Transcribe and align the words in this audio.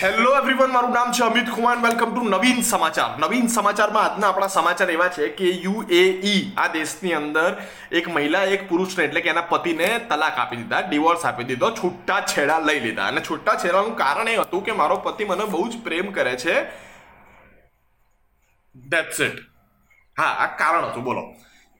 Hello 0.00 0.32
everyone 0.38 0.70
મારું 0.70 0.92
નામ 0.94 1.08
છે 1.12 1.22
Amit 1.24 1.48
Kumar. 1.50 1.78
Welcome 1.84 2.10
to 2.10 2.22
Naveen 2.24 2.58
Samachar. 2.62 3.06
નવીન 3.18 3.46
સમાચારમાં 3.46 4.04
આજના 4.04 4.28
આપણા 4.28 4.46
સમાચાર 4.46 4.90
એવા 4.90 5.08
છે 5.08 5.28
કે 5.28 5.48
યુએઈ, 5.50 6.52
આ 6.56 6.66
દેશની 6.68 7.12
અંદર 7.12 7.56
એક 7.92 8.08
મહિલા, 8.08 8.42
એક 8.44 8.68
પુરુષને, 8.68 9.04
એટલે 9.04 9.20
કે 9.20 9.28
એના 9.28 9.40
પતિને 9.40 9.88
તલાક 10.10 10.38
આપી 10.38 10.56
દીધા 10.56 10.80
ડિવોર્સ 10.80 11.24
આપી 11.24 11.44
દીધો 11.44 11.70
છૂટા 11.70 12.20
છેડા 12.20 12.58
લઈ 12.58 12.80
લીધા. 12.80 13.06
અને 13.06 13.20
છૂટા 13.30 13.56
છેડાનું 13.64 13.96
કારણ 13.96 14.28
એ 14.28 14.36
હતું 14.36 14.64
કે 14.64 14.72
મારો 14.72 14.96
પતિ 14.96 15.24
મને 15.24 15.44
બહુ 15.44 15.64
જ 15.68 15.82
પ્રેમ 15.88 16.12
કરે 16.12 16.36
છે. 16.36 16.54
ધેટ્સ 18.76 19.20
ઇટ 19.20 19.42
હા, 20.16 20.30
આ 20.46 20.46
કારણ 20.46 20.84
હતું, 20.84 21.04
બોલો. 21.04 21.26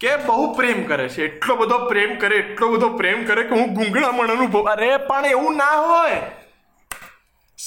કે 0.00 0.16
બહુ 0.16 0.54
પ્રેમ 0.54 0.86
કરે 0.86 1.08
છે, 1.08 1.24
એટલો 1.24 1.56
બધો 1.56 1.78
પ્રેમ 1.88 2.16
કરે, 2.18 2.36
એટલો 2.36 2.68
બધો 2.68 2.94
પ્રેમ 3.02 3.26
કરે 3.26 3.42
કે 3.42 3.54
હું 3.60 3.74
ગુંગળામણ 3.74 4.34
અનુભવ 4.38 4.72
અરે, 4.76 4.96
પણ 4.96 5.24
એવું 5.24 5.56
ના 5.56 5.76
હોય. 5.90 6.22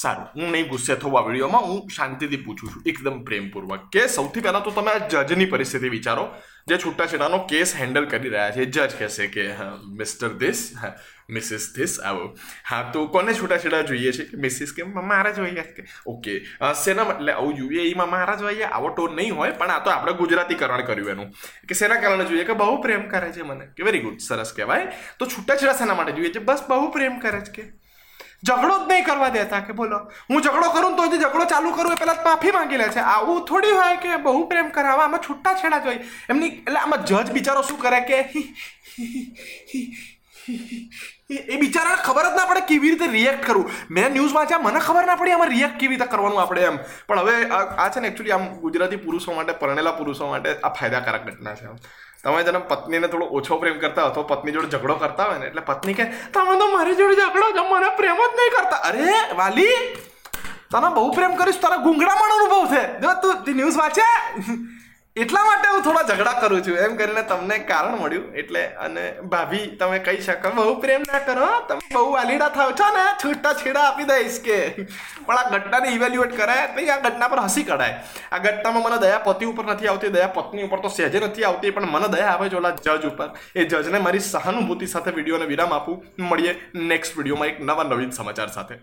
સારું, 0.01 0.27
હું 0.37 0.51
નહીં 0.53 0.67
ગુસ્સે 0.71 0.95
થવા 1.01 1.23
વિડીયોમાં, 1.27 1.67
હું 1.69 1.79
શાંતિથી 1.97 2.43
પૂછું 2.45 2.69
છું, 2.73 2.87
એકદમ 2.91 3.17
પ્રેમપૂર્વક. 3.27 3.89
કે 3.93 4.07
સૌથી 4.15 4.45
પહેલાં 4.45 4.63
તો 4.67 4.73
તમે 4.77 4.91
આ 4.93 5.07
જજની 5.13 5.49
પરિસ્થિતિ 5.53 5.89
વિચારો, 5.95 6.25
જે 6.69 6.77
છૂટાછેડાનો 6.83 7.39
કેસ 7.51 7.73
હેન્ડલ 7.81 8.05
કરી 8.11 8.33
રહ્યા 8.33 8.55
છે, 8.57 8.65
જજ 8.75 8.97
કહેશે 8.99 9.27
કે 9.35 9.45
મિસ્ટર 10.01 10.31
ધીસ 10.41 10.61
હા 10.81 10.91
મિસિસ 11.29 11.65
ધીસ 11.75 11.93
આવો. 12.09 12.27
હા, 12.69 12.83
તો 12.93 12.99
કોને 13.15 13.31
છૂટાછેડા 13.39 13.81
જોઈએ 13.89 14.11
છે? 14.17 14.25
કે 14.29 14.37
મિસિસ 14.43 14.69
કે 14.75 14.83
મારા 14.83 15.33
જોઈએ 15.39 15.63
કે, 15.77 15.87
ઓકે. 16.13 16.35
શેના 16.83 17.07
એટલે 17.15 17.33
આવું 17.33 17.57
યુએઈમાં 17.61 18.09
મારા 18.13 18.37
જોઈએ 18.43 18.69
આવો 18.69 18.93
ટોન 18.93 19.17
નહીં 19.21 19.35
હોય, 19.39 19.57
પણ 19.63 19.73
આ 19.75 19.81
તો 19.87 19.95
આપણે 19.95 20.13
ગુજરાતીકરણ 20.21 20.85
કર્યું 20.91 21.11
એનું. 21.15 21.33
કે 21.67 21.79
શેના 21.81 21.99
કારણે 22.05 22.29
જોઈએ 22.29 22.45
કે 22.51 22.59
બહુ 22.61 22.77
પ્રેમ 22.85 23.09
કરે 23.15 23.33
છે 23.39 23.49
મને. 23.49 23.67
કે 23.77 23.89
વેરી 23.89 24.03
ગુડ 24.05 24.23
સરસ 24.29 24.53
કહેવાય. 24.59 24.87
તો 25.19 25.31
છૂટાછેડા 25.35 25.77
શેના 25.81 25.99
માટે 25.99 26.15
જોઈએ 26.19 26.33
છે, 26.37 26.45
બસ 26.51 26.63
બહુ 26.69 26.87
પ્રેમ 26.95 27.19
કરે 27.25 27.43
છે 27.49 27.53
કે. 27.57 27.67
ઝઘડો 28.43 28.79
જ 28.79 28.81
નહીં 28.89 29.05
કરવા 29.05 29.29
દેતા 29.29 29.61
કે 29.67 29.73
બોલો, 29.73 29.99
હું 30.29 30.41
ઝઘડો 30.43 30.69
કરું 30.75 30.95
તો 30.97 31.07
જે 31.11 31.17
ઝઘડો 31.23 31.45
ચાલુ 31.45 31.71
કરું 31.77 31.93
એ 31.93 31.95
પહેલાં 32.01 32.23
માફી 32.25 32.51
માંગી 32.57 32.77
લે 32.77 32.89
છે. 32.89 32.99
આવું 33.13 33.45
થોડી 33.45 33.75
હોય 33.79 33.97
કે 34.03 34.17
બહુ 34.25 34.45
પ્રેમ 34.51 34.67
કરે 34.71 34.89
આવા 34.89 35.05
આમાં 35.05 35.21
છૂટા 35.27 35.55
છેડા 35.61 35.81
જોઈએ 35.85 36.01
એમની, 36.29 36.51
એટલે 36.67 36.79
આમાં 36.79 37.05
જજ 37.05 37.27
બિચારો 37.37 37.61
શું 37.69 37.79
કરે 37.79 38.01
કે, 38.09 38.17
એ 41.53 41.55
બિચારાને 41.61 42.03
ખબર 42.03 42.25
જ 42.31 42.33
ના 42.35 42.46
કેવી 42.67 42.91
રીતે 42.93 43.07
રિએક્ટ 43.17 43.45
કરવું 43.47 43.69
મેં 43.91 44.11
ન્યૂઝ 44.13 44.33
વાંચ્યા, 44.33 44.63
મને 44.65 44.79
ખબર 44.79 45.05
ના 45.05 45.15
પડી 45.15 45.35
આમાં 45.35 45.53
રિએક્ટ 45.55 45.77
કેવી 45.79 45.95
રીતે 45.95 46.09
કરવાનું 46.11 46.41
આપણે 46.41 46.61
એમ. 46.61 46.77
પણ 47.07 47.19
હવે 47.19 47.35
આ 47.83 47.89
છે 47.89 47.99
ને 47.99 48.07
એકચ્યુઅલી 48.07 48.35
આમ 48.37 48.47
ગુજરાતી 48.65 48.99
પુરુષો 49.05 49.37
માટે, 49.37 49.53
પરણેલા 49.61 49.91
પુરુષો 49.91 50.27
માટે 50.27 50.49
આ 50.63 50.73
ફાયદાકારક 50.73 51.25
ઘટના 51.25 51.55
છે 51.55 51.67
તમે 52.23 52.43
જેને 52.43 52.59
પત્નીને 52.69 53.07
થોડો 53.07 53.25
ઓછો 53.37 53.57
પ્રેમ 53.61 53.77
કરતા 53.79 54.05
હતો 54.07 54.23
પત્ની 54.23 54.51
જોડે 54.51 54.69
ઝઘડો 54.69 54.95
કરતા 54.95 55.27
હોય 55.29 55.39
ને, 55.39 55.45
એટલે 55.45 55.61
પત્ની 55.61 55.93
કે 55.93 56.05
તમે 56.33 56.53
તો 56.59 56.65
મારી 56.73 56.95
જોડે 56.95 57.15
ઝઘડો 57.15 57.51
છો, 57.57 57.63
મને 57.71 57.89
પ્રેમ 57.97 58.21
જ 58.23 58.31
નહીં 58.39 58.55
કરતા. 58.55 58.81
અરે, 58.89 59.35
વાલી, 59.35 59.77
તને 60.71 60.89
બહુ 60.95 61.11
પ્રેમ 61.11 61.35
કરીશ, 61.35 61.61
તારા 61.61 61.83
ગુંગળામણ 61.85 62.35
અનુભવ 62.37 62.65
છે. 62.73 62.83
જો 63.01 63.13
તું 63.21 63.55
ન્યૂઝ 63.55 63.77
વાંચે? 63.77 64.07
એટલા 65.23 65.43
માટે 65.45 65.67
હું 65.73 65.83
થોડા 65.85 66.05
ઝઘડા 66.09 66.39
કરું 66.41 66.61
છું, 66.65 66.75
એમ 66.85 66.93
કરીને 66.97 67.21
તમને 67.29 67.55
કારણ 67.69 67.95
મળ્યું. 68.01 68.25
એટલે 68.41 68.63
અને 68.85 69.03
ભાભી, 69.31 69.65
તમે 69.79 69.99
કહી 70.07 70.21
શકો, 70.25 70.51
બહુ 70.57 70.75
પ્રેમ 70.83 71.05
ના 71.11 71.21
કરો 71.29 71.47
તમે 71.69 71.87
બહુ 71.95 72.03
વાલીડા 72.15 72.49
થાવ 72.57 72.73
છો 72.81 72.89
ને, 72.97 73.05
છૂટા 73.23 73.53
છેડા 73.61 73.85
આપી 73.89 74.07
દઈશ 74.11 74.39
કે. 74.47 74.57
પણ 75.27 75.39
આ 75.41 75.47
ઘટનાને 75.53 75.87
ઇવેલ્યુએટ 75.97 76.35
કરાય 76.41 76.67
નહીં 76.75 76.91
આ 76.95 76.99
ઘટના 77.05 77.31
પર 77.33 77.41
હસી 77.45 77.65
કઢાય. 77.69 77.95
આ 78.33 78.41
ઘટનામાં 78.45 78.85
મને 78.87 78.99
દયા 79.05 79.23
પતિ 79.27 79.49
ઉપર 79.53 79.65
નથી 79.73 79.89
આવતી, 79.93 80.13
દયા 80.17 80.35
પત્ની 80.37 80.67
ઉપર 80.69 80.81
તો 80.85 80.93
સહેજે 80.97 81.23
નથી 81.29 81.47
આવતી, 81.49 81.73
પણ 81.77 81.91
મને 81.95 82.11
દયા 82.17 82.35
આવે 82.35 82.49
છે 82.51 82.61
ઓલા 82.61 82.75
જજ 82.85 83.11
ઉપર. 83.13 83.29
એ 83.55 83.65
જજને 83.71 84.05
મારી 84.07 84.25
સહાનુભૂતિ 84.29 84.93
સાથે 84.93 85.15
વિડીયોને 85.17 85.49
વિરામ 85.53 85.75
આપું. 85.79 85.97
મળીએ 86.29 86.55
નેક્સ્ટ 86.93 87.17
વિડીયોમાં 87.19 87.53
એક 87.53 87.59
નવા 87.71 87.89
નવીન 87.91 88.11
સમાચાર 88.19 88.49
સાથે. 88.59 88.79